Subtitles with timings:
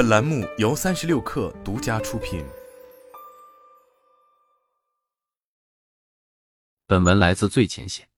[0.00, 2.42] 本栏目由三十六氪独家出品。
[6.86, 8.08] 本文来自最前线。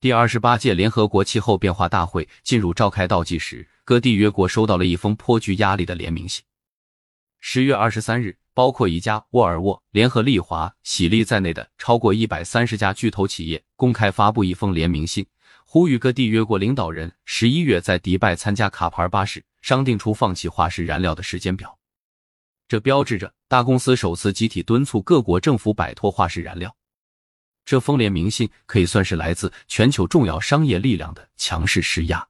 [0.00, 6.42] 第二十八届联合国气候变化大会进入召开倒计时，各缔约国收到了一封颇具压力的联名信。
[7.38, 15.24] 十月二十三日，包括宜家、沃尔沃、联合利华、喜力在内的超过一百三十家巨头企业公开发布一封联名信。
[15.64, 21.78] 呼吁各缔约国领导人十一月在迪拜参加卡牌巴士商定出放弃化石燃料的时间表。
[22.68, 26.74] 这标志着大公司首次集体敦促各国政府摆脱化石燃料。
[27.66, 32.26] 这封联名信可以算是来自全球重要商业力量的强势施压。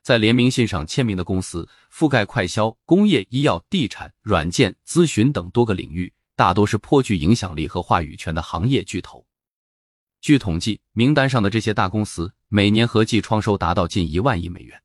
[0.00, 9.26] 在联名信上签名的公司覆盖快销、工业、医药、地产、软件、咨询等多个领域，大多是颇具影响力和话语权的行业巨头。
[10.22, 14.82] 据统计，名单上的这些大公司每年合计创收达到近一万亿美元。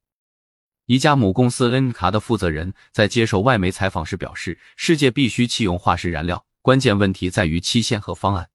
[0.86, 8.50] 一家母公司恩卡的负责人在接受外媒采访时表示：“世界必须弃用化石燃料，关键问题在于期限和方案。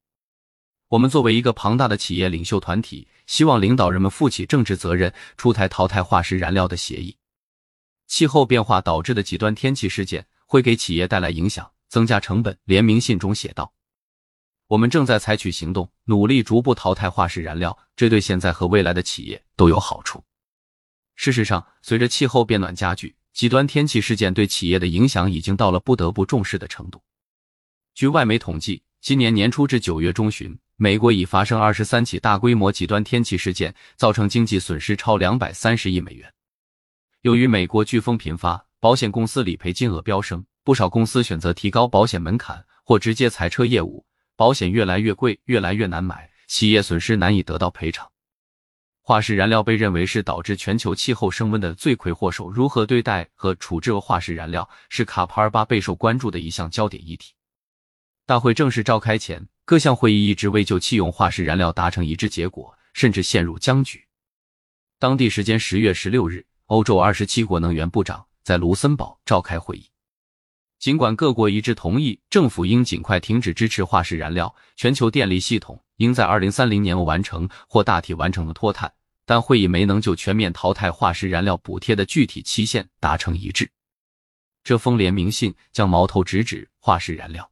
[0.88, 7.16] 我们作为一个庞大的企业领袖团体，希望领导人们负起政治责任，出台淘汰化石燃料的协议。
[8.06, 13.72] 气候变化导致的极端天气事件会给企业带来影响，增加成本。”联名信中写道。
[14.66, 20.22] 我们正在采取行动，努力逐步淘汰化石燃料，这对现在和未来的企业都有好处。
[21.19, 27.02] 事实上，随着气候变暖加剧，极端天气事件对企业的影响已经到了不得不重视的程度。
[27.92, 36.33] 据外媒统计，今年年初至九月中旬，美国已发生二十三起大规模极端天气事件，造成经济损失超两百三十亿美元。
[37.22, 44.06] 由于美国飓风频发，保险公司理赔金额飙升，不少公司选择提高保险门槛或直接裁撤业务。
[44.36, 48.08] 保险越来越贵，越来越难买，企业损失难以得到赔偿。
[49.09, 57.33] 化石燃料被认为是导致全球气候升温的罪魁祸首，如何对待和处置化石燃料是卡帕尔巴备受关注的一项焦点议题。
[58.27, 64.06] 大会正式召开前，各项会议一直未就弃用化石燃料达成一致结果，甚至陷入僵局。
[64.99, 69.87] 当地时间十月十六日，欧洲二十七国能源部长在卢森堡召开会议。
[70.78, 78.93] 尽管各国一致同意政府应尽快停止支持化石燃料，全球电力系统应在二零三零年完成或大体完成的脱碳，
[79.28, 83.71] 但会议没能就全面淘汰化石燃料补贴的具体期限达成一致。
[84.65, 87.50] 这封联名信将矛头直指化石燃料，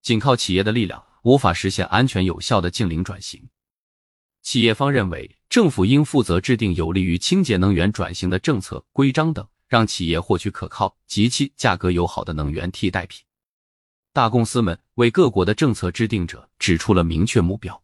[0.00, 3.46] 仅靠企业的力量无法实现安全有效的净零转型。
[4.40, 9.46] 企业方认为，政府应负责制定有利于清洁能源转型的政策规章等。
[9.68, 13.22] 让企业获取可靠、极其价格友好的能源替代品。
[14.14, 17.78] 大公司们为各国的政策制定者指出了明确目标。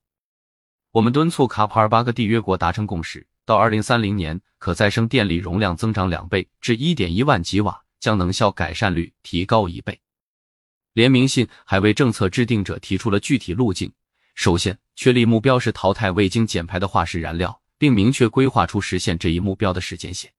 [0.94, 10.00] 我们敦促卡帕尔巴个缔约国达成共识，到二零三零年，可再生电力容量增长两倍至一点一万吉瓦，将能效改善率提高一倍。
[10.92, 13.92] 联名信还为政策制定者提出了具体路径。
[14.36, 20.30] 首先，确立目标是淘汰未经减排的化石燃料，并明确规划出实现这一目标的时间线。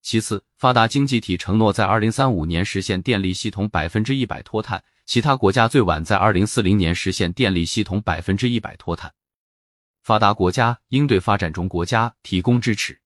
[0.00, 9.12] 其次，发达经济体承诺在二零三五年实现电力系统百分之一百脱碳，其他国家最晚在二零四零年实现电力系统百分之一百脱碳。
[10.08, 12.98] 发达国家应对发展中国家提供支持。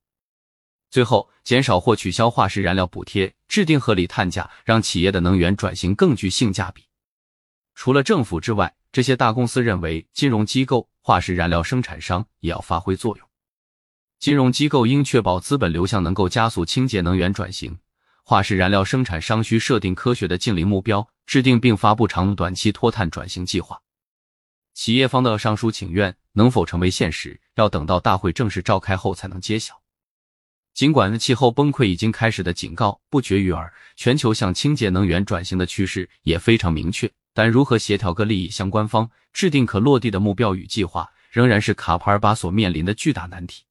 [0.88, 6.84] 最后，减少或取消化石燃料补贴，制定合理碳价，让企业的能源转型更具性价比。
[7.74, 13.28] 除了政府之外，这些大公司认为，金融机构、化石燃料生产商也要发挥作用。
[14.20, 17.76] 金融机构应确保资本流向能够加速清洁能源转型，
[18.22, 23.82] 化石燃料生产商需设定科学的净零目标，制定并发布长短期脱碳转型计划。
[24.72, 29.80] 企业方的上述请愿能否成为现实，要等到大会正式召开后才能揭晓。
[30.74, 43.64] 尽管气候崩溃已经开始的警告不绝于耳，全球向清洁能源转型的趋势也非常明确，但如何协调各利益相关方，制定可落地的目标与计划，仍然是卡帕尔巴所面临的巨大难题。